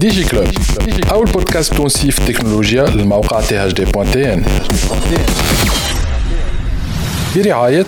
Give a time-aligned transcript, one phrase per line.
[0.00, 0.44] ديجي كلوب
[1.12, 4.44] أول بودكاست تونسي في التكنولوجيا للموقع تي اتش دي بوان تي ان
[7.36, 7.86] برعاية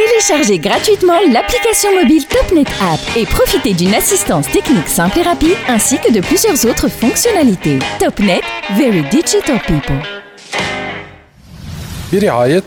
[0.00, 5.96] Téléchargez gratuitement l'application mobile TopNet App et profitez d'une assistance technique simple et rapide ainsi
[5.98, 7.78] que de plusieurs autres fonctionnalités.
[7.98, 8.42] TopNet,
[8.78, 10.00] very digital people.
[12.12, 12.62] برعاية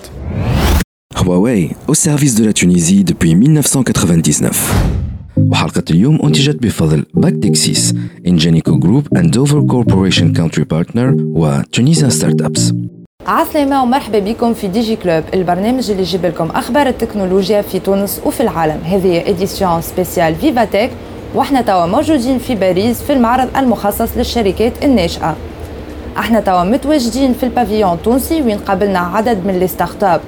[1.15, 5.06] Huawei au service de la Tunisie depuis 1999
[5.39, 7.95] وحلقة اليوم أنتجت بفضل باكتكسيس
[8.27, 12.74] إنجينيكو جروب and Dover Corporation Country Partner و Tunisian Startups.
[13.27, 18.41] عسلامة ومرحبا بكم في ديجي كلوب البرنامج اللي يجيب لكم أخبار التكنولوجيا في تونس وفي
[18.43, 18.80] العالم.
[18.84, 20.91] هذه إديسيون سبيسيال فيفاتيك
[21.34, 25.37] وإحنا توا موجودين في باريس في المعرض المخصص للشركات الناشئة
[26.18, 30.20] إحنا توا متواجدين في البافيون التونسي وين قابلنا عدد من لي ستارت اب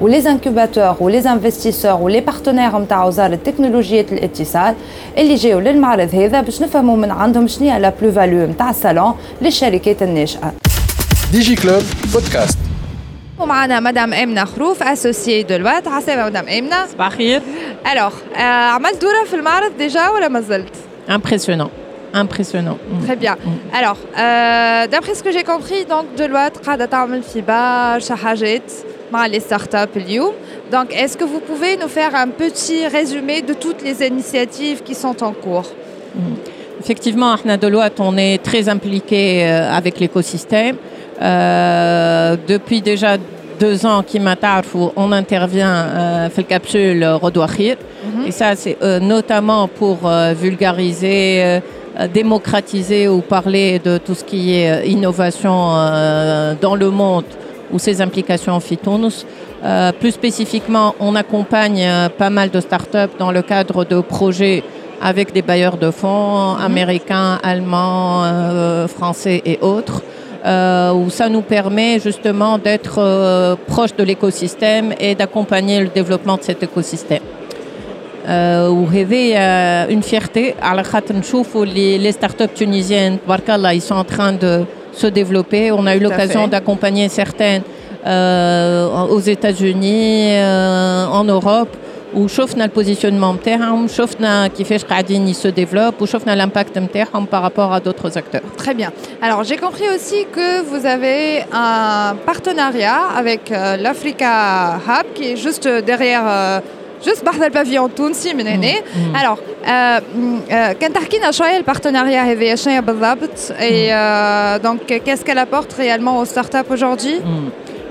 [0.00, 4.74] ولي انكوباتور ولي انفستيسور ولي بارتنير نتاع وزاره تكنولوجيات الاتصال
[5.18, 9.14] اللي جاوا للمعرض هذا باش نفهموا من عندهم شنو هي لا بلو فاليو نتاع الصالون
[9.42, 10.52] للشركات الناشئه
[11.32, 12.58] ديجي كلوب بودكاست
[13.38, 17.42] ومعنا مدام امنه خروف اسوسيي دولوات عسلامه مدام امنه صباح الخير
[17.92, 18.12] الوغ
[18.74, 20.74] عملت دوره في المعرض ديجا ولا ما زلت
[21.08, 21.70] impressionnant
[22.14, 23.36] impressionnant Très bien.
[23.80, 28.72] Alors, euh, d'après ce que j'ai compris, donc Deloitte قاعدة تعمل في برشا حاجات
[29.12, 30.32] مع les startups اليوم.
[30.72, 34.94] Donc, est-ce que vous pouvez nous faire un petit résumé de toutes les initiatives qui
[34.94, 35.68] sont en cours
[36.80, 40.76] Effectivement, à Deloitte, on est très impliqué euh, avec l'écosystème.
[41.20, 43.16] Euh, depuis déjà
[43.60, 44.18] deux ans, qui
[44.74, 47.76] où on intervient euh, fait le capsule Rodouachir.
[48.26, 51.60] Et ça, c'est euh, notamment pour euh, vulgariser, euh,
[52.00, 57.24] euh, démocratiser ou parler de tout ce qui est euh, innovation euh, dans le monde
[57.72, 59.26] ou ses implications en Phytonus.
[59.64, 64.62] Euh, plus spécifiquement, on accompagne euh, pas mal de startups dans le cadre de projets
[65.00, 70.02] avec des bailleurs de fonds américains, allemands, euh, français et autres,
[70.44, 76.36] euh, où ça nous permet justement d'être euh, proche de l'écosystème et d'accompagner le développement
[76.36, 77.22] de cet écosystème.
[78.28, 83.82] Euh, وهذه euh, une fierté على خاطر نشوفوا les, les startups tunisiennes تبارك الله, ils
[83.82, 84.64] sont en train de
[84.96, 86.48] se développer on a eu Tout à l'occasion fait.
[86.50, 87.62] d'accompagner certaines
[88.06, 91.68] euh, aux États-Unis euh, en Europe
[92.14, 98.18] وشفنا البوزيشنمون نتاعهم شفنا كيفاش قاعدين se développent وشفنا l'impact نتاعهم par rapport à d'autres
[98.18, 98.90] acteurs Très bien.
[99.22, 105.36] Alors, j'ai compris aussi que vous avez un partenariat avec euh, l'Africa Hub qui est
[105.36, 106.24] juste derrière.
[106.96, 108.72] euh, juste بعد البافيون التونسي من هنا
[109.14, 115.38] alors euh, euh, كان تحكينا شويه البارتناريا هذه شنو بالضبط et euh, donc qu'est-ce qu'elle
[115.38, 117.20] apporte réellement aux startups aujourd'hui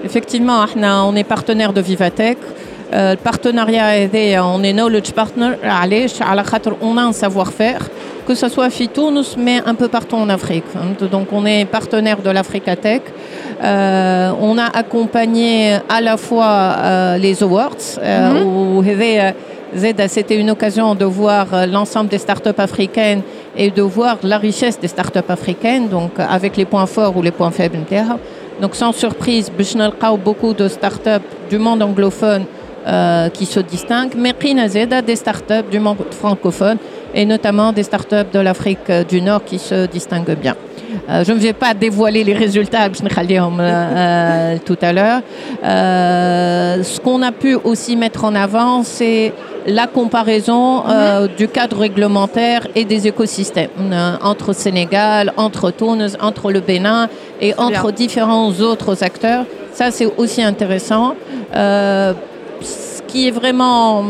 [0.03, 2.37] Effectivement, احنا on est partenaire de Vivatech.
[2.93, 7.81] Euh, le partenariat هذايا on est knowledge partner علاش على خاطر on a un savoir-faire
[8.27, 10.63] que ce soit في تونس mais un peu partout en Afrique.
[10.73, 13.01] فهمت؟ Donc on est partenaire de l'Africatech.
[13.62, 17.70] Euh, on a accompagné à la fois euh, les awards
[18.02, 23.22] euh, mm où euh, c'était une occasion de voir l'ensemble des startups africaines
[23.56, 27.30] et de voir la richesse des startups africaines, donc avec les points forts ou les
[27.30, 27.78] points faibles.
[28.60, 29.50] Donc sans surprise,
[30.18, 32.44] beaucoup de startups du monde anglophone
[33.34, 34.34] qui se distinguent, mais
[35.02, 36.78] des startups du monde francophone
[37.12, 40.54] et notamment des startups de l'Afrique du Nord qui se distinguent bien.
[41.08, 45.20] Euh, je ne vais pas dévoiler les résultats, je euh, euh, tout à l'heure.
[45.64, 49.32] Euh, ce qu'on a pu aussi mettre en avant, c'est
[49.66, 51.28] la comparaison mhm.
[51.36, 53.70] du cadre réglementaire et des écosystèmes
[54.22, 57.08] entre Sénégal, entre Tunis, entre le Bénin
[57.40, 59.44] et entre différents autres acteurs.
[59.72, 61.14] Ça, c'est aussi intéressant
[61.52, 64.04] Ce qui est vraiment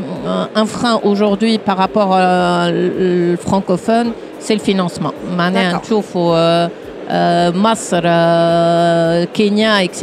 [0.54, 4.12] un frein aujourd'hui par rapport au francophone,
[4.45, 5.13] c'est le financement.
[5.37, 5.85] معناها D'accord.
[5.85, 6.69] نشوفوا آه،
[7.09, 10.01] آه، مصر آه، كينيا etc.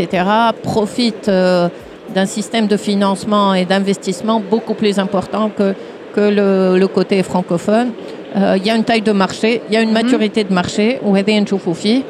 [0.64, 1.68] profitent euh,
[2.14, 5.74] d'un système de financement et d'investissement beaucoup plus important que,
[6.14, 7.88] que le, le côté francophone.
[8.36, 10.98] Euh, Il y a une taille de marché, il y a une maturité de marché
[11.02, 12.02] وهذا نشوفوا فيه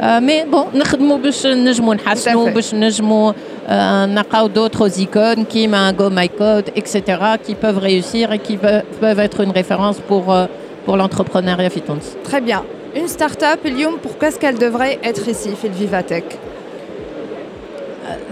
[0.00, 2.52] آه، مي بون نخدموا باش نجموا نحسنوا fait.
[2.54, 3.32] باش نجموا
[3.68, 7.00] آه، نلقاو d'autres icônes كيما Go My Code etc.
[7.46, 10.46] qui peuvent réussir et qui peuvent peuvent être une référence pour, euh,
[10.95, 11.99] l'entrepreneuriat Fitons.
[12.23, 12.63] Très bien.
[12.95, 16.37] Une start-up, Lyon, pourquoi est-ce qu'elle devrait être ici, Vivatech?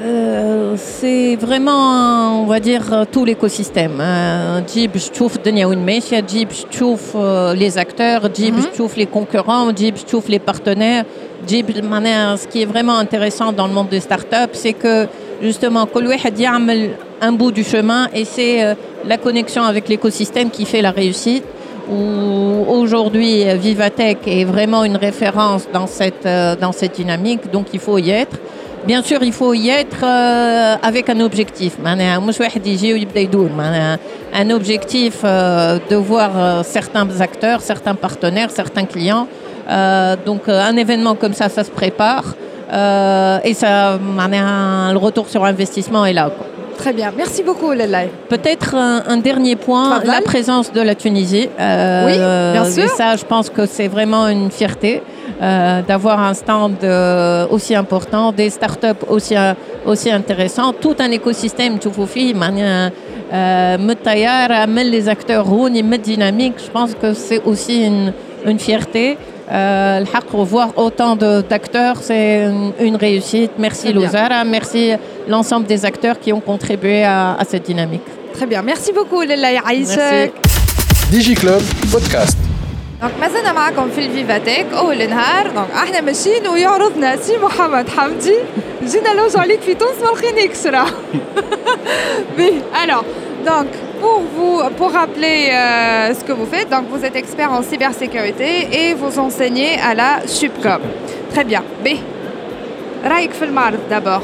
[0.02, 4.00] Euh, c'est vraiment, on va dire, tout l'écosystème.
[4.00, 4.64] Hein.
[4.72, 8.74] Jib, je trouve une Messia, Jib, je trouve euh, les acteurs, Jib, je mhm.
[8.74, 11.04] trouve les concurrents, Jib, je trouve les partenaires.
[11.48, 15.08] Jib, ce qui est vraiment intéressant dans le monde des startups, c'est que
[15.42, 15.86] justement,
[17.22, 18.74] un bout du chemin et c'est euh,
[19.06, 21.44] la connexion avec l'écosystème qui fait la réussite
[21.90, 27.80] où aujourd'hui Vivatech est vraiment une référence dans cette, euh, dans cette dynamique, donc il
[27.80, 28.38] faut y être.
[28.86, 31.78] Bien sûr, il faut y être euh, avec un objectif.
[34.34, 39.28] Un objectif euh, de voir certains acteurs, certains partenaires, certains clients.
[40.26, 42.36] donc un événement comme ça, ça se prépare.
[43.44, 46.30] et ça, le retour sur investissement est là.
[46.78, 48.10] Très bien, merci beaucoup Lelay.
[48.30, 51.50] Peut-être un, dernier point, la présence de la Tunisie.
[51.60, 52.18] Euh, oui,
[52.54, 52.84] bien sûr.
[52.84, 55.02] Et ça, je pense que c'est vraiment une fierté
[55.42, 59.36] euh, d'avoir un stand euh, aussi important, des startups aussi,
[59.86, 61.90] aussi intéressants, tout un écosystème, tu
[64.90, 65.46] les acteurs
[65.98, 66.56] dynamiques.
[66.58, 68.14] Je pense que c'est aussi une,
[68.46, 69.18] une fierté.
[69.53, 72.49] Euh, voir autant d'acteurs, c'est
[72.81, 73.53] une, réussite.
[73.59, 74.93] Merci Lozara, merci
[75.29, 78.03] l'ensemble des acteurs qui ont contribué à, cette dynamique.
[78.33, 80.31] Très bien, merci beaucoup Lila Digi
[81.11, 82.39] DigiClub Podcast.
[83.01, 88.35] Donc مازلنا معكم في الفيفاتيك اول النهار دونك احنا ماشيين ويعرضنا سي محمد حمدي
[88.85, 90.87] جينا نوجعوا عليك في تونس ما لقيناكش راه
[92.83, 93.05] alors
[93.47, 97.62] donc pour vous, pour rappeler euh, ce que vous faites, donc vous êtes expert en
[97.62, 100.82] cybersécurité et vous enseignez à la SUPCOM.
[101.32, 101.64] Très bien.
[101.84, 101.90] B.
[103.04, 104.22] Raik Filmard d'abord.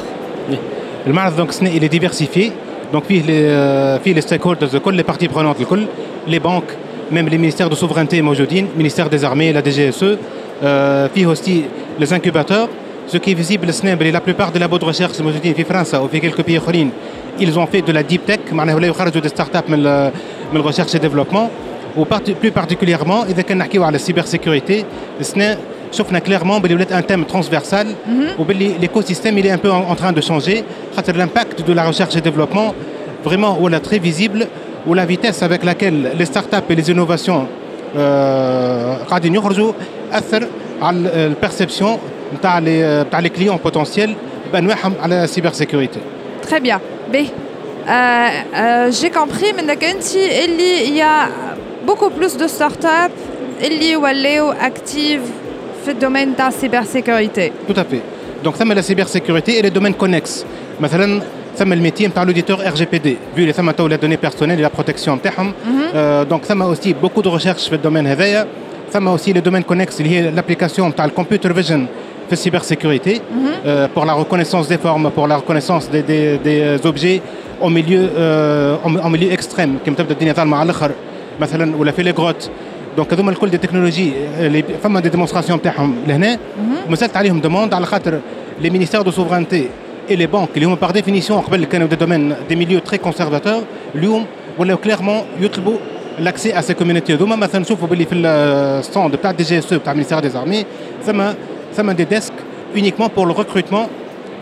[1.06, 2.52] Le MARD, donc, il est diversifié.
[2.92, 5.56] Donc, il y a les stakeholders, les parties prenantes,
[6.26, 6.72] les banques,
[7.10, 10.18] même les ministères de souveraineté le ministère des armées, la DGSE,
[10.62, 11.64] euh, aussi
[11.98, 12.68] les incubateurs
[13.07, 13.67] Ce qui est visible,
[14.11, 16.59] la plupart des labos de recherche en France ou quelques pays
[17.39, 20.11] ils ont fait de la deep tech, des startups de la
[20.61, 21.49] recherche et développement,
[21.95, 24.85] ou plus particulièrement, ils ont la cybersécurité.
[25.91, 27.87] Sauf clairement c'est un thème transversal
[28.37, 28.45] où
[28.81, 30.63] l'écosystème est un peu en train de changer.
[31.15, 32.73] L'impact de la recherche et développement,
[33.23, 34.47] vraiment, très visible,
[34.85, 37.47] où la vitesse avec laquelle les startups et les innovations
[39.09, 39.71] قاعدين يخرجوا
[40.11, 40.47] اثر
[40.81, 41.97] على البرسبسيون
[42.33, 42.59] نتاع
[43.21, 44.11] les clients potentiels
[44.53, 45.99] بانواعهم على la cybersécurité.
[46.41, 46.79] Très bien.
[47.11, 47.15] B.
[47.15, 47.23] Euh,
[47.89, 49.63] euh, j'ai compris mais
[50.87, 51.29] il y a
[51.85, 53.15] beaucoup plus de startups
[53.59, 55.21] qui sont actives
[55.85, 57.53] dans le domaine de la cybersécurité.
[57.67, 58.01] Tout à fait.
[58.43, 60.45] Donc ça met la cybersécurité et les domaines connexes.
[60.79, 61.25] Par exemple,
[61.55, 63.53] ça met le métier par l'auditeur RGPD, vu les
[63.89, 65.81] les données personnelles et la protection de mhm.
[65.95, 68.07] euh, Donc ça met aussi beaucoup de recherches dans le domaine
[68.89, 70.89] Ça met aussi les domaines connexes liés à l'application
[72.31, 73.47] de la computer vision de cybersécurité mhm.
[73.65, 77.21] euh, pour la reconnaissance des formes, pour la reconnaissance des, des, des euh, objets
[77.61, 80.91] au milieu, euh, en, milieu extrême, comme تبدا الدنيا ظلمه على الاخر
[81.39, 82.49] مثلا ولا في لي غروت
[82.97, 86.37] دونك هذوما الكل دي تكنولوجي اللي فما دي ديمونستراسيون تاعهم لهنا
[86.87, 88.19] ومازالت عليهم دوموند على خاطر
[88.61, 89.69] لي مينيستير دو سوفرانتي
[90.09, 93.63] et les banques اللي هما par définition قبل كانوا des domaines des milieux très conservateurs
[93.95, 94.25] اليوم
[94.57, 95.77] ولاو كليرمون يطلبوا
[96.19, 99.91] l'accès à ces communautés هذوما مثلا نشوفوا باللي في الستاند بتاع دي جي اس بتاع
[99.91, 100.65] المينيستير دي زارمي
[101.05, 101.21] ثم
[101.72, 102.32] ça des desks
[102.74, 103.88] uniquement pour le recrutement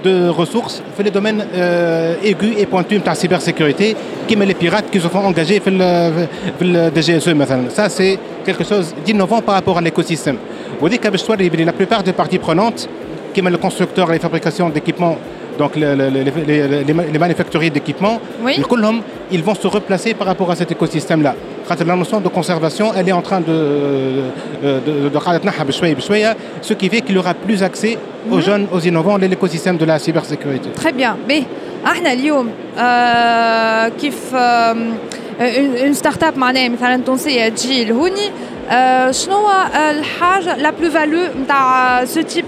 [0.03, 3.97] de ressources dans les domaines euh, aigus et pointus de la cybersécurité,
[4.29, 6.27] comme les pirates qui se font engager dans
[6.61, 7.35] le DGSE.
[7.71, 10.37] Ça, c'est quelque chose d'innovant par rapport à l'écosystème.
[10.81, 12.89] Vous dites que la plupart des parties prenantes,
[13.35, 15.17] comme le constructeur et la fabrication d'équipements
[15.59, 18.19] donc les, les, les, manufacturiers d'équipements,
[19.31, 21.35] ils vont se replacer par rapport à cet écosystème-là.
[21.88, 23.58] La notion de conservation, elle est en train de,
[24.64, 25.20] de, de,
[26.62, 27.98] ce qui fait qu'il y aura plus accès
[28.32, 28.42] aux mhm.
[28.42, 30.70] jeunes, aux innovants, à l'écosystème de la cybersécurité.
[30.76, 31.18] Très bien.
[31.28, 31.44] Mais,
[34.02, 34.36] كيف
[35.86, 38.32] une start-up معناها مثلا تونسيه تجي لهوني
[39.12, 42.46] شنو هو الحاجه لا بلو فالو نتاع سو تيب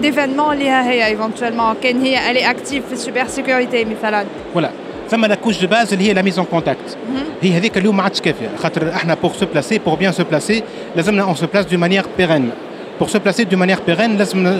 [0.00, 4.70] ديفينمون اللي هي ايفونتويلمون كان هي الي اكتيف في السوبر سيكوريتي مثلا فوالا
[5.12, 6.96] ثم لا كوش دو باز اللي هي لا ميز اون كونتاكت
[7.42, 10.62] هي هذيك اليوم ما عادش كافيه خاطر احنا بور سو بلاسي بور بيان سو بلاسي
[10.96, 12.50] لازمنا اون سو بلاس دو مانيير بيرين
[12.98, 14.54] pour se placer de manière pérenne لازم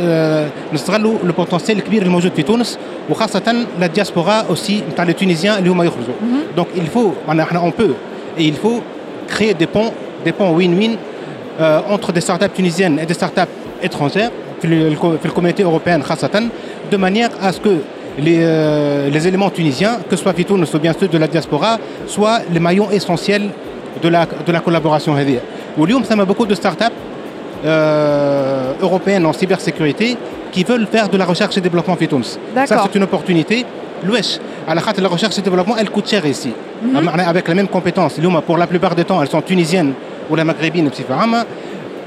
[0.73, 2.79] نستغلوا لو بوتنسيال الكبير الموجود في تونس
[3.11, 6.15] وخاصه لا دياسبورا اوسي نتاع لي تونيزيان اللي هما يخرجوا
[6.57, 7.93] دونك il faut احنا اون بو
[8.39, 8.81] et il faut
[9.29, 9.93] créer des ponts
[10.27, 10.97] des ponts win-win
[11.61, 14.31] euh, entre des startups tunisiennes et des startups étrangères,
[14.63, 16.03] في communauté européenne
[16.91, 17.75] de manière à ce que
[18.20, 21.78] les, euh, les éléments tunisiens, que ce soit Fitoun ou bien ceux de la diaspora,
[22.08, 23.50] soient les maillons essentiels
[24.02, 25.16] de la, de la collaboration.
[25.78, 26.84] Aujourd'hui, ça a beaucoup de startups
[27.66, 30.18] euh, européennes en cybersécurité
[30.52, 32.38] qui veulent faire de la recherche et développement Fitouns.
[32.66, 33.66] Ça, c'est une opportunité.
[34.06, 36.50] L'ouest, à la la recherche et développement, elle coûte cher ici.
[36.50, 37.28] Mm -hmm.
[37.34, 38.20] Avec la même compétence.
[38.46, 39.94] Pour la plupart des temps, elles sont tunisiennes
[40.30, 40.90] ou la maghrébine,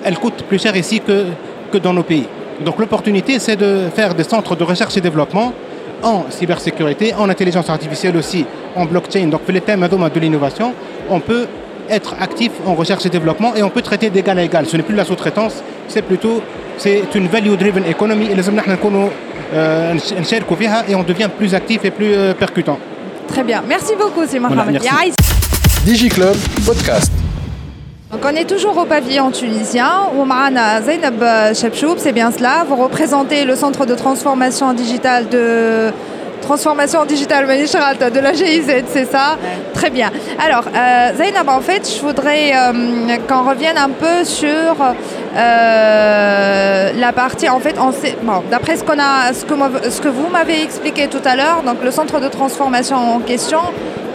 [0.04, 1.16] elle coûte plus cher ici que,
[1.72, 2.26] que dans nos pays.
[2.64, 5.52] Donc l'opportunité, c'est de faire des centres de recherche et développement
[6.02, 9.26] en cybersécurité, en intelligence artificielle aussi, en blockchain.
[9.26, 10.72] Donc pour les thèmes de l'innovation,
[11.10, 11.46] on peut
[11.88, 14.66] être actif en recherche et développement et on peut traiter d'égal à égal.
[14.66, 16.42] Ce n'est plus la sous-traitance, c'est plutôt
[16.78, 18.60] c'est une value-driven economy et les hommes
[20.88, 22.78] et on devient plus actif et plus euh, percutant.
[23.28, 23.62] Très bien.
[23.66, 24.80] Merci beaucoup, c'est Mohamed.
[25.84, 27.25] DigiClub Podcast.
[28.12, 30.08] Donc on est toujours au pavillon tunisien.
[30.16, 31.22] Oumana Zainab
[31.54, 32.64] Chepchoub, c'est bien cela.
[32.68, 35.90] Vous représentez le centre de transformation digitale de
[36.40, 39.36] transformation digitale de la GIZ, c'est ça
[39.74, 40.10] Très bien.
[40.38, 44.76] Alors, euh, Zainab, en fait, je voudrais euh, qu'on revienne un peu sur
[45.36, 47.74] euh, la partie, en fait,
[48.22, 51.62] bon, d'après ce, qu'on a, ce, que, ce que vous m'avez expliqué tout à l'heure,
[51.66, 53.60] donc le centre de transformation en question,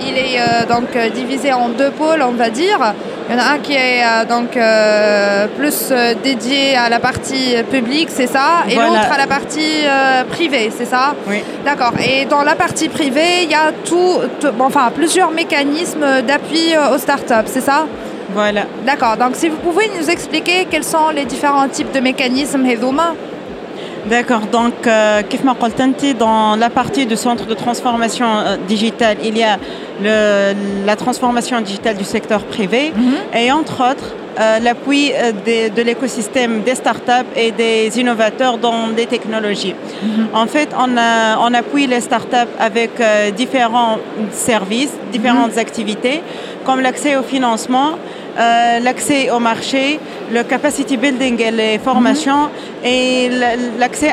[0.07, 2.93] il est euh, donc euh, divisé en deux pôles, on va dire.
[3.29, 4.57] Il y en a un qui est euh, donc
[5.57, 9.85] plus dédié à la partie publique, c'est ça, et l'autre à la partie
[10.29, 11.41] privée, c'est ça Oui.
[11.63, 11.93] D'accord.
[12.05, 14.19] Et dans la partie privée, il y a tout,
[14.59, 17.85] enfin plusieurs mécanismes d'appui aux startups, c'est ça
[18.33, 18.63] Voilà.
[18.85, 19.17] D'accord.
[19.17, 23.13] Donc si vous pouvez nous expliquer quels sont les différents types de mécanismes Hedoma
[24.09, 25.21] D'accord, donc euh,
[26.17, 29.57] dans la partie du centre de transformation euh, digitale, il y a
[30.01, 33.37] le, la transformation digitale du secteur privé mhm.
[33.39, 39.05] et entre autres euh, l'appui euh, de, l'écosystème des startups et des innovateurs dans des
[39.05, 39.75] technologies.
[40.01, 40.27] Mhm.
[40.33, 40.89] En fait, on,
[41.45, 42.91] on, appuie les startups avec
[43.35, 43.97] différents
[44.31, 45.59] services, différentes mhm.
[45.59, 46.23] activités,
[46.65, 47.91] comme l'accès au financement,
[48.39, 49.99] euh, l'accès au marché,
[50.31, 52.85] le capacity building et les formations mhm.
[52.85, 53.29] et
[53.77, 54.11] l'accès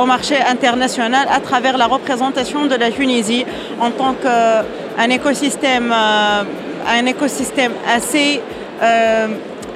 [0.00, 3.44] au marché international à travers la représentation de la Tunisie
[3.80, 6.42] en tant qu'un écosystème, euh,
[6.88, 8.40] un écosystème assez,
[8.82, 9.26] euh,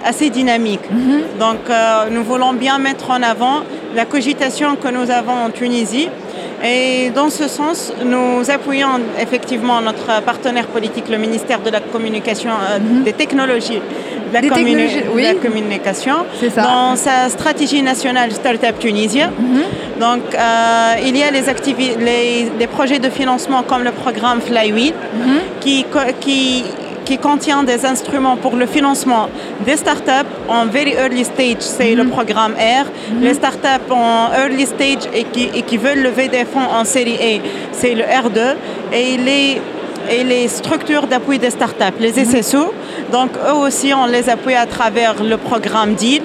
[0.05, 0.91] assez dynamique.
[0.91, 1.39] Mhm.
[1.39, 1.61] Donc
[2.11, 6.09] nous voulons bien mettre en avant la cogitation que nous avons en Tunisie
[6.64, 12.50] et dans ce sens, nous appuyons effectivement notre partenaire politique, le ministère de la Communication,
[12.52, 13.02] euh, mhm.
[13.02, 13.83] des technologies,
[14.30, 16.16] de la, communication,
[16.56, 19.30] dans sa stratégie nationale Startup Tunisien.
[19.38, 20.00] Mhm.
[20.00, 24.94] Donc, euh, il y a les, les, projets de financement comme le programme Flywheel,
[25.61, 25.85] qui,
[26.21, 26.64] qui
[27.05, 29.29] qui contient des instruments pour le financement
[29.65, 32.11] des startups en very early stage, c'est le mhm.
[32.11, 32.87] programme R.
[32.87, 33.23] Mhm.
[33.23, 37.17] Les startups en early stage et qui, et qui, veulent lever des fonds en série
[37.17, 37.43] A,
[37.73, 38.57] c'est le R2.
[38.93, 39.61] Et les,
[40.11, 42.43] et les structures d'appui des startups, les mhm.
[42.43, 42.73] SSO,
[43.13, 46.23] donc eux aussi on les appuie à travers le programme DEAL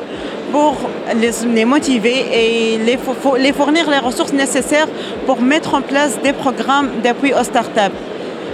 [0.51, 0.75] pour
[1.15, 2.97] les, les, motiver et les,
[3.39, 4.87] les fournir les ressources nécessaires
[5.25, 7.95] pour mettre en place des programmes d'appui aux startups.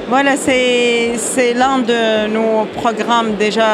[0.07, 3.65] Voilà, c'est l'un de nos programmes déjà.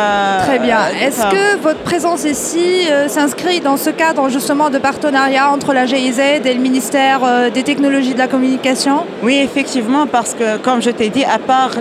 [0.46, 0.78] Très bien.
[0.78, 5.74] Euh, Est-ce que votre présence ici euh, s'inscrit dans ce cadre justement de partenariat entre
[5.74, 9.06] la GIZ et le ministère euh, des technologies de la communication?
[9.24, 11.72] Oui, effectivement, parce que comme je t'ai dit, à part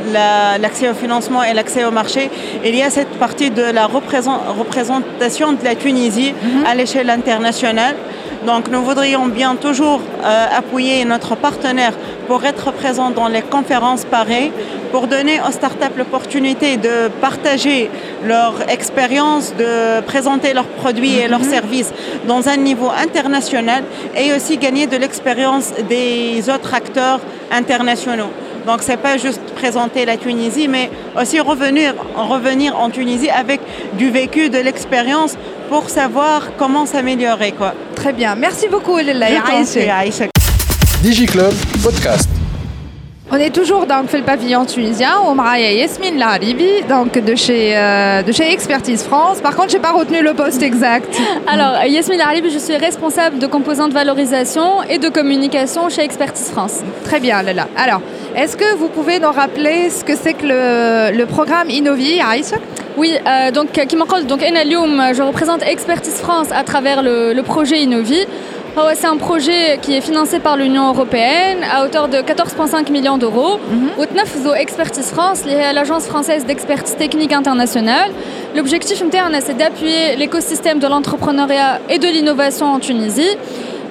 [0.61, 2.29] l'accès au financement et l'accès au marché,
[2.65, 6.67] il y a cette partie de la représentation de la Tunisie mhm.
[6.67, 7.95] à l'échelle internationale.
[8.47, 11.93] Donc nous voudrions bien toujours euh, appuyer notre partenaire
[12.27, 14.51] pour être présent dans les conférences pareilles,
[14.93, 17.91] pour donner aux startups l'opportunité de partager
[18.25, 21.51] leur expérience, de présenter leurs produits et leurs mhm.
[21.51, 21.93] services
[22.27, 23.85] dans un niveau international
[24.17, 27.21] et aussi gagner de l'expérience des autres acteurs
[27.51, 28.31] internationaux.
[28.67, 30.91] Donc c'est pas juste présenter la Tunisie, mais
[31.21, 33.61] aussi revenir, revenir en Tunisie avec
[33.95, 35.37] du vécu, de l'expérience
[35.69, 37.53] pour savoir comment s'améliorer.
[37.53, 37.75] Quoi.
[37.95, 38.35] Très bien.
[38.35, 39.29] Merci beaucoup, Lila.
[41.03, 42.40] DigiClub Podcast.
[43.33, 48.23] On est toujours dans le pavillon tunisien on a Yasmine Laribi donc de chez, euh,
[48.23, 49.41] de chez Expertise France.
[49.41, 51.17] Par contre, je n'ai pas retenu le poste exact.
[51.47, 56.51] Alors, Yasmine Laribi, je suis responsable de composants de valorisation et de communication chez Expertise
[56.51, 56.81] France.
[57.05, 57.69] Très bien, Lala.
[57.77, 58.01] Alors,
[58.35, 62.57] est-ce que vous pouvez nous rappeler ce que c'est que le, le programme Innovi, Aïssa
[62.97, 67.43] oui, euh, donc qui m'appelle donc Enalium, je représente Expertise France à travers le, le
[67.45, 68.27] projet Innovi.
[68.77, 73.19] Oh, c'est un projet qui est financé par l'Union européenne à hauteur de 14,5 millions
[73.19, 73.59] d'euros.
[73.99, 74.55] Au mhm.
[74.57, 78.11] Expertise France, l'agence française d'expertise technique internationale.
[78.55, 83.37] L'objectif interne, c'est d'appuyer l'écosystème de l'entrepreneuriat et de l'innovation en Tunisie.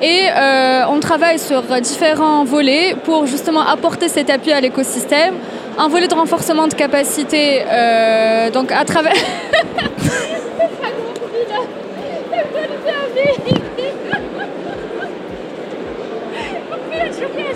[0.02, 5.34] Et euh, on travaille sur différents volets pour justement apporter cet appui à l'écosystème.
[5.78, 9.14] Un volet de renforcement de capacité, euh, donc à travers...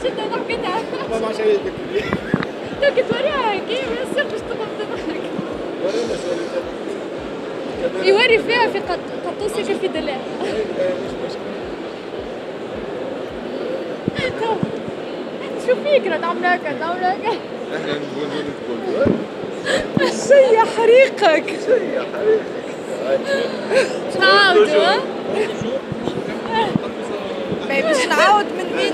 [0.04, 2.04] جدا ضحكتها كده ما ما شايف كده
[2.82, 5.24] تو كنت وراها كيف باش تضحك
[8.04, 8.80] يوري فيها في
[9.26, 10.18] قطوسك في دلال.
[15.68, 17.38] شو فيك رد عم ناكل؟ عم ناكل.
[17.76, 18.28] إحنا نقول
[19.98, 21.46] نقول شي حريقك.
[21.66, 22.64] شي حريقك
[24.20, 24.66] تعاودوا
[27.70, 28.94] باش طيب، نعاود من مين؟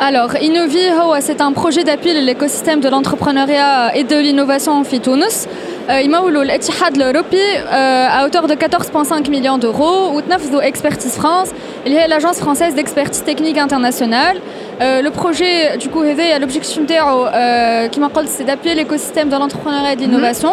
[0.00, 0.84] Alors, Innovi,
[1.20, 5.46] c'est un projet d'appui à l'écosystème de l'entrepreneuriat et de l'innovation en Fitounos.
[5.90, 7.58] يمولوا الاتحاد الاوروبي
[8.08, 11.48] à hauteur de 14.5 millions d'euros وتنفذوا Expertise France
[11.86, 14.36] اللي هي l'agence française d'expertise technique internationale
[14.80, 17.24] le projet du coup هذايا l'objectif نتاعو
[17.88, 20.50] كما قلت c'est d'appuyer l'écosystème de l'entrepreneuriat et de l'innovation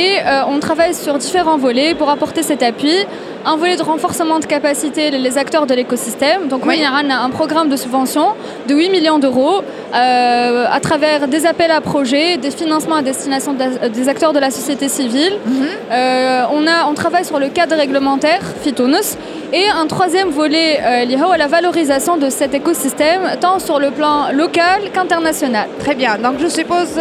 [0.00, 0.10] et
[0.48, 2.96] on travaille sur différents volets pour apporter cet appui
[3.44, 6.48] un volet de renforcement de capacité les acteurs de l'écosystème.
[6.48, 6.82] Donc oui.
[6.84, 8.28] a un programme de subvention
[8.68, 9.62] de 8 millions d'euros
[9.94, 14.38] euh, à travers des appels à projets, des financements à destination de, des acteurs de
[14.38, 15.34] la société civile.
[15.46, 15.66] Mm -hmm.
[15.92, 19.08] euh, on, a, on travaille sur le cadre réglementaire Phytonus
[19.52, 23.90] et un troisième volet euh, lié à la valorisation de cet écosystème tant sur le
[23.98, 25.66] plan local qu'international.
[25.84, 26.92] Très bien, donc je suppose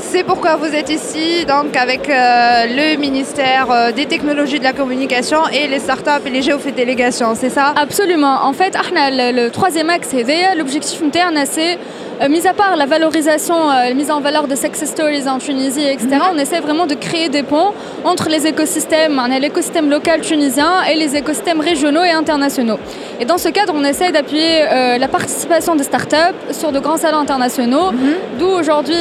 [0.00, 4.72] c'est pourquoi vous êtes ici, donc avec euh, le ministère euh, des technologies de la
[4.72, 7.74] communication et les startups et les géofédélégations, c'est ça?
[7.76, 8.44] Absolument.
[8.44, 10.14] En fait, le, le troisième axe,
[10.56, 11.78] l'objectif interne, c'est
[12.20, 15.86] euh, mis à part la valorisation, la mise en valeur de success stories en Tunisie,
[15.94, 16.34] etc., mm -hmm.
[16.34, 17.72] on essaie vraiment de créer des ponts
[18.04, 22.78] entre les écosystèmes, l'écosystème local tunisien et les écosystèmes régionaux et internationaux.
[23.20, 27.00] Et dans ce cadre, on essaie d'appuyer euh, la participation des startups sur de grands
[27.04, 28.38] salons internationaux, mm -hmm.
[28.38, 29.00] d'où aujourd'hui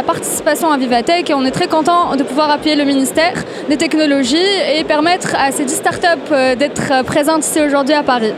[0.00, 3.36] la participation à Vivatech et on est très content de pouvoir appuyer le ministère
[3.70, 6.30] des technologies et permettre à ces 10 startups
[6.60, 8.34] d'être présentes ici aujourd'hui à Paris.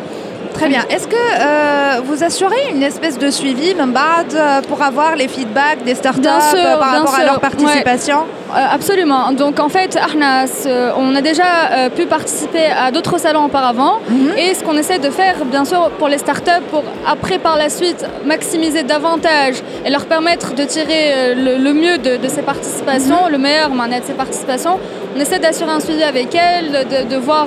[0.54, 0.84] Très bien.
[0.88, 5.95] Est-ce que euh, vous assurez une espèce de suivi, Mbad, pour avoir les feedbacks des
[5.95, 7.19] startups sûr, par rapport sûr.
[7.19, 8.44] à leur participation ouais.
[8.56, 9.32] Euh, Absolument.
[9.32, 13.95] Donc en fait, Arnas, on a déjà euh, pu participer à d'autres salons auparavant.
[14.08, 14.38] Mm -hmm.
[14.43, 16.82] Et ce qu'on essaie de faire, bien sûr, pour les startups, pour
[17.14, 21.04] après par la suite maximiser davantage et leur permettre de tirer
[21.45, 23.36] le, le mieux de, de, ces participations, mm -hmm.
[23.36, 23.69] le meilleur
[24.02, 24.76] de ces participations,
[25.14, 27.47] on essaie d'assurer un suivi avec elles, de, de voir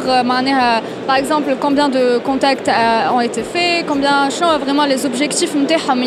[1.09, 2.69] par exemple combien de contacts
[3.15, 5.53] ont été faits, combien sont vraiment les objectifs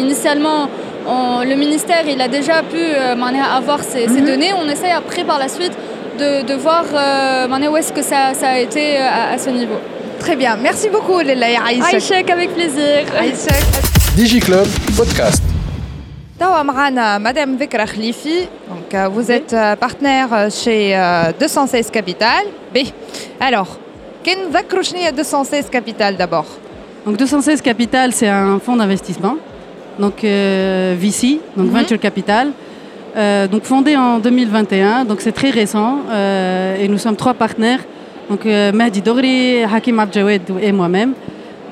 [0.04, 0.60] initialement
[1.06, 3.14] le ministère il a déjà pu euh,
[3.56, 4.24] avoir ces, mhm.
[4.24, 4.52] données.
[4.52, 5.72] On essaye après par la suite
[6.18, 9.76] de, voir euh, où est-ce que ça, a été euh, à, ce niveau.
[10.18, 12.30] Très bien, merci beaucoup Léla et Aïchek.
[12.30, 13.04] Avec plaisir.
[13.18, 13.64] Aïchek.
[14.16, 15.42] DigiClub Podcast.
[17.20, 20.98] Madame Vekra Khlifi, donc, vous êtes partenaire chez
[21.38, 22.44] 216 Capital.
[22.74, 22.78] B.
[23.40, 23.78] Alors,
[24.22, 26.46] Ken Zakrouchni à 216 Capital d'abord?
[27.04, 29.36] Donc 216 Capital, c'est un fonds d'investissement
[30.00, 31.78] donc euh, VC, donc mm -hmm.
[31.78, 32.46] Venture Capital,
[33.16, 37.82] euh, donc fondé en 2021, donc c'est très récent euh, et nous sommes trois partenaires,
[38.30, 38.42] donc
[38.78, 41.12] Mahdi Dogri, Hakim Abjawed et moi-même.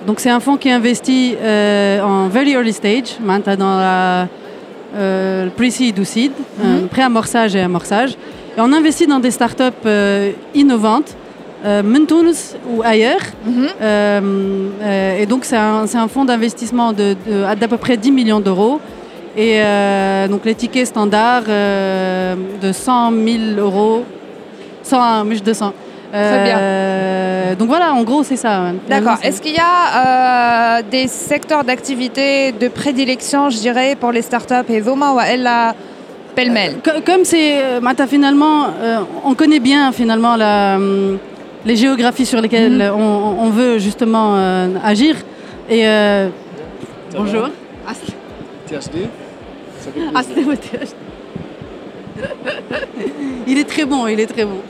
[0.06, 1.36] Donc c'est un fonds qui investit
[2.10, 3.10] en very early stage,
[3.64, 4.28] dans la
[5.56, 6.88] pre-seed ou seed, mm -hmm.
[6.94, 8.12] pré-amorçage et amorçage.
[8.56, 9.86] Et on investit dans des startups
[10.60, 11.10] innovantes
[11.64, 11.82] euh,
[12.70, 13.20] ou ailleurs.
[13.44, 13.68] Mhm.
[13.80, 14.20] Euh,
[14.82, 18.40] euh, et donc c'est un, un, fonds d'investissement d'à de, de, peu près 10 millions
[18.40, 18.80] d'euros.
[19.36, 24.04] Et euh, donc les tickets standards de 100 000 euros,
[24.82, 25.72] 101, mais 200.
[26.10, 27.54] Très bien.
[27.58, 28.56] Donc voilà, en gros, c'est ça.
[28.56, 28.74] Hein.
[28.88, 29.18] D'accord.
[29.22, 34.80] Est-ce qu'il y a des secteurs d'activité de prédilection, je dirais, pour les startups et
[34.80, 35.74] Zoma ou elle la
[36.34, 38.68] pêle-mêle Comme c'est, bah, finalement,
[39.24, 40.76] on connaît bien finalement la.
[40.76, 41.18] Hum,
[41.65, 42.95] les géographies sur lesquelles mmh.
[42.95, 45.15] on, on, veut justement euh, agir.
[45.69, 46.29] Et euh,
[47.15, 47.49] bonjour.
[48.67, 49.07] THD
[53.47, 54.61] Il est très bon, il est très bon.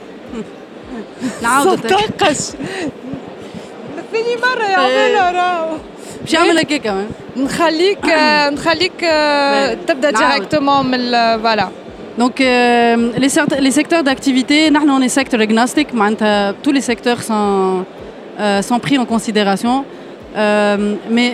[4.14, 5.76] ثاني مرة يعملها راهو
[6.24, 8.04] مش يعملها كي كمان نخليك
[8.52, 9.00] نخليك
[9.88, 11.10] تبدا ديريكتومون من
[11.42, 11.68] فوالا
[12.19, 17.85] donc euh, les, secteurs d'activité, nous on est secteur agnostique, euh, tous les secteurs sont,
[18.37, 19.85] euh, pris en considération.
[20.35, 21.29] Mais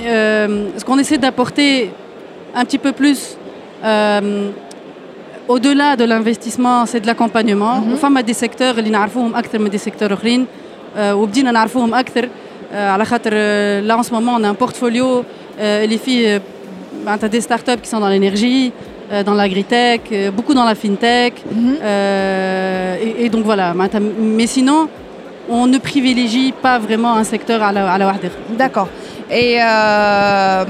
[0.78, 1.90] ce qu'on essaie d'apporter
[2.54, 3.36] un petit peu plus
[5.48, 7.76] au-delà de l'investissement, c'est de l'accompagnement.
[7.78, 7.96] Mm -hmm.
[7.96, 10.48] Enfin, des secteurs, les narfoum acteurs, mais des secteurs autres,
[11.20, 12.30] ou bien narfoum acteurs.
[13.88, 15.08] Là en ce moment, on a un portfolio,
[15.92, 16.32] les filles,
[17.36, 18.66] des startups qui sont dans l'énergie.
[19.12, 21.36] Euh, dans l'agritech, euh, beaucoup dans la fintech.
[21.52, 21.76] Mhm.
[21.82, 23.74] Euh, et, donc voilà,
[24.20, 24.88] mais sinon,
[25.48, 28.14] on ne privilégie pas vraiment un secteur à la, à la
[28.58, 28.88] D'accord.
[29.30, 30.66] Et euh,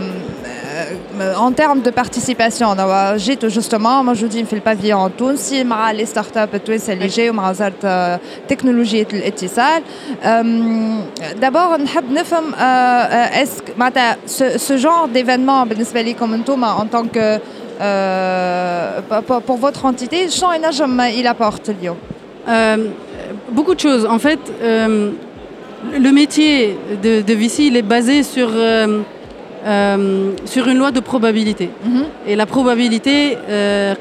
[1.37, 5.09] en termes de participation, on a justement, moi je dis, je fais le pavillon en
[5.09, 5.37] tout.
[5.37, 7.31] Si on Tunis, les startups tunis LG,
[7.83, 9.81] la technologie et l'étissal.
[11.39, 11.77] D'abord,
[13.33, 15.77] est-ce que ce genre d'événement, ben,
[16.15, 17.39] comme en tant que
[17.81, 19.01] euh,
[19.45, 20.29] pour, votre entité
[21.17, 21.69] il apporte
[22.47, 22.77] euh,
[23.51, 24.05] Beaucoup de choses.
[24.05, 25.11] En fait, euh,
[25.99, 27.33] le métier de, de
[27.63, 28.49] il est basé sur,
[30.45, 31.69] sur une loi de probabilité.
[31.83, 32.03] Mhm.
[32.27, 33.93] Et la probabilité, euh,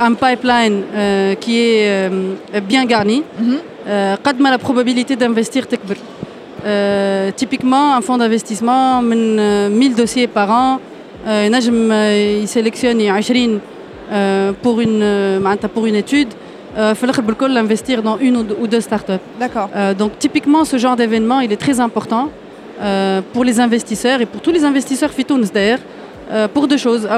[0.00, 0.82] un pipeline
[1.40, 2.08] qui est
[2.68, 4.50] bien garni, quand mm -hmm.
[4.50, 5.64] la probabilité d'investir
[7.36, 10.80] Typiquement, un fonds d'investissement, 1000 dossiers par an,
[11.26, 13.20] il sélectionne 20
[14.62, 15.40] pour une,
[15.74, 16.28] pour une étude.
[16.78, 17.06] Il faut
[17.52, 19.12] l'investir dans une ou deux startups.
[19.40, 19.68] D'accord.
[19.98, 22.30] donc typiquement, ce genre d'événement, il est très important.
[22.80, 25.78] Euh, pour les investisseurs et pour tous les investisseurs Fitouns d'ailleurs,
[26.30, 27.08] euh, pour deux choses.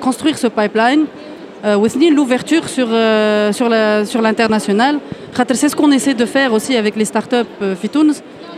[0.00, 1.04] construire ce pipeline,
[1.64, 1.76] euh,
[2.10, 2.88] l'ouverture sur,
[3.52, 4.98] sur, la, sur l'international.
[5.54, 7.36] C'est ce qu'on essaie de faire aussi avec les startups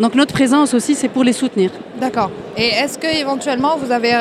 [0.00, 1.70] Donc notre présence aussi, c'est pour les soutenir.
[2.00, 2.30] D'accord.
[2.56, 4.12] Et est-ce qu'éventuellement, vous avez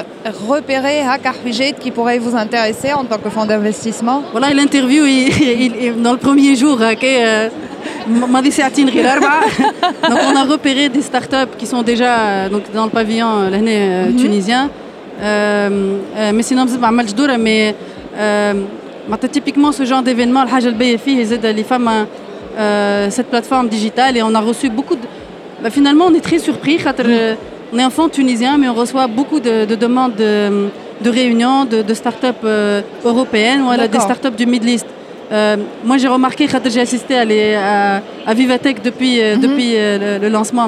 [0.47, 4.23] repéré Hakarfijet qui pourrait vous intéresser en tant que fonds d'investissement?
[4.31, 5.03] Voilà, l'interview
[5.97, 6.77] dans le premier jour.
[6.81, 7.49] Euh,
[10.09, 13.49] donc on a repéré des startups qui sont déjà euh, donc, dans le pavillon euh,
[13.49, 14.15] l'année mhm.
[14.15, 14.69] tunisien.
[15.19, 16.65] mais sinon,
[17.39, 17.75] mais
[19.31, 21.89] typiquement ce genre d'événement, les femmes
[23.09, 25.01] cette plateforme digitale et on a reçu beaucoup de
[25.61, 26.79] bah, finalement, on est très surpris.
[26.99, 27.35] Euh,
[27.73, 32.81] on est fonds tunisien, mais on reçoit beaucoup de, demandes de, réunions, de, start-up euh,
[33.05, 34.87] européennes, voilà, des start-up du Middle East.
[35.31, 37.15] Euh, moi, j'ai remarqué j'ai assisté
[37.55, 39.39] à, à, Vivatech depuis, mhm.
[39.39, 40.63] depuis le, lancement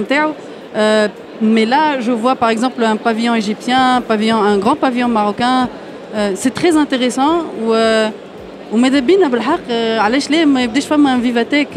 [0.75, 1.08] Euh,
[1.41, 5.67] mais là, je vois par exemple un pavillon égyptien, un, pavillon, un grand pavillon marocain.
[6.36, 7.43] c'est très intéressant.
[7.62, 7.73] Où,
[8.73, 11.68] وماذا بينا بالحق علاش لا ما يبداش فما ان فيفاتيك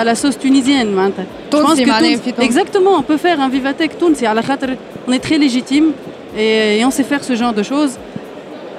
[0.00, 4.00] à la sauce tunisienne معناتها تونسي معناها في تونس exactement on peut faire un vivatec
[4.00, 4.76] تونسي على خاطر
[5.08, 5.84] on est très légitime
[6.36, 7.92] et, et on sait faire ce genre de choses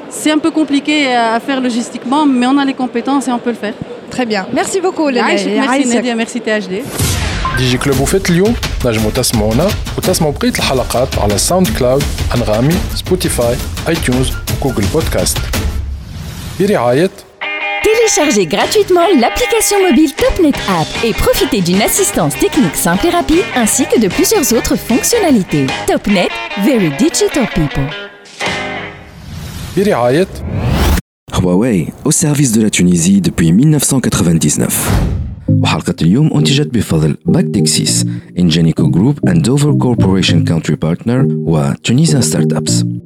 [0.09, 3.53] c'est un peu compliqué à faire logistiquement mais on a les compétences et on peut
[3.57, 3.77] le faire
[4.15, 6.73] très bien merci beaucoup merci Nadia merci THD
[7.57, 8.53] دي جي كلوب وفات اليوم
[8.85, 12.03] نجموا تسمعونا وتسمعوا بقيه الحلقات على ساوند كلاود
[12.35, 13.55] انغامي سبوتيفاي
[13.89, 15.37] اي تيونز وجوجل بودكاست
[17.83, 23.85] Téléchargez gratuitement l'application mobile TopNet App et profitez d'une assistance technique simple et rapide ainsi
[23.85, 25.67] que de plusieurs autres fonctionnalités.
[25.85, 26.29] TopNet,
[26.63, 27.87] very digital people.
[31.33, 35.25] Huawei au service de la Tunisie depuis 1999.
[35.49, 38.05] وحلقة اليوم أنتجت بفضل Bactexis,
[38.37, 43.05] Ingenico Group and Dover Corporation Country Partner و Tunisian Startups.